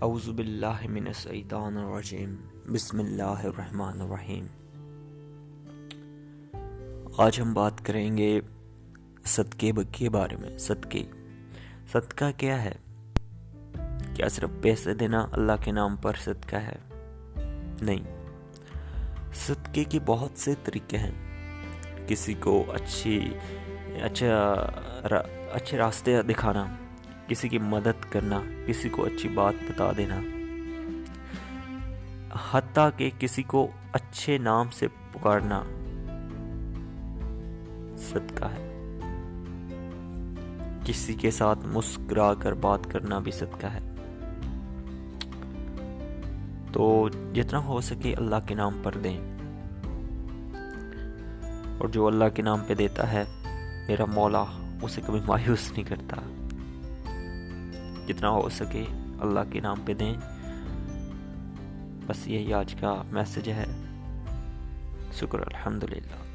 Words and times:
اعوذ 0.00 0.28
باللہ 0.28 0.86
من 0.88 1.06
الشیطان 1.06 1.76
الرجیم۔ 1.76 2.36
بسم 2.72 2.98
اللہ 2.98 3.22
الرحمن 3.22 4.00
الرحیم۔ 4.00 4.46
آج 7.18 7.40
ہم 7.40 7.52
بات 7.54 7.84
کریں 7.84 8.16
گے 8.16 8.40
صدقے 9.24 9.72
کے 9.92 10.10
بارے 10.10 10.36
میں۔ 10.36 10.58
صدقے۔ 10.58 11.02
صدقہ 11.92 12.24
کیا 12.36 12.64
ہے؟ 12.64 12.72
کیا 14.14 14.28
صرف 14.28 14.50
پیسے 14.62 14.94
دینا 14.94 15.26
اللہ 15.32 15.52
کے 15.60 15.72
نام 15.72 15.96
پر 15.96 16.12
صدقہ 16.24 16.56
ہے؟ 16.56 16.76
نہیں۔ 17.82 18.26
صدقے 19.34 19.84
کے 19.84 19.98
بہت 20.06 20.30
سے 20.34 20.54
طریقے 20.64 20.98
ہیں۔ 20.98 21.12
کسی 22.06 22.34
کو 22.34 22.64
اچھی 22.72 23.34
اچھا 24.02 24.52
اچھے 25.52 25.78
راستے 25.78 26.22
دکھانا۔ 26.22 26.66
کسی 27.30 27.48
کی 27.48 27.58
مدد 27.58 28.12
کرنا، 28.12 28.40
کسی 28.66 28.88
کو 28.88 29.04
اچھی 29.04 29.28
بات 29.28 29.54
بتا 29.68 29.92
دینا۔ 29.96 30.20
حتیٰ 32.52 32.88
کہ 32.96 33.10
کسی 33.18 33.42
کو 33.42 33.68
اچھے 33.92 34.38
نام 34.38 34.70
سے 34.70 34.88
پکارنا 35.12 35.62
صدقہ 37.98 38.44
ہے۔ 38.44 38.66
کسی 40.84 41.14
کے 41.14 41.30
ساتھ 41.30 41.58
مسکرا 41.64 42.34
کر 42.34 42.52
بات 42.52 42.80
کرنا 42.90 43.18
بھی 43.18 43.32
صدقہ 43.32 43.66
ہے۔ 43.66 43.94
تو 46.72 47.08
جتنا 47.34 47.64
ہو 47.64 47.80
سکے 47.80 48.14
اللہ 48.14 48.36
کے 48.46 48.54
نام 48.54 48.80
پر 48.82 48.92
دیں۔ 49.04 49.18
اور 51.78 51.88
جو 51.88 52.06
اللہ 52.06 52.24
کے 52.34 52.42
نام 52.42 52.58
پہ 52.66 52.74
دیتا 52.74 53.12
ہے، 53.12 53.24
میرا 53.88 54.04
مولا 54.04 54.44
اسے 54.82 55.00
کبھی 55.06 55.20
مایوس 55.26 55.72
نہیں 55.72 55.84
کرتا۔ 55.84 56.16
جتنا 58.12 58.30
ہو 58.30 58.48
سکے 58.48 58.84
اللہ 59.20 59.40
کے 59.50 59.60
نام 59.60 59.76
پہ 59.84 59.94
دیں۔ 59.94 60.14
بس 62.06 62.28
یہی 62.28 62.54
آج 62.54 62.74
کا 62.80 63.02
میسج 63.12 63.48
ہے۔ 63.48 63.66
شکر 65.12 65.38
الحمدللہ۔ 65.38 66.29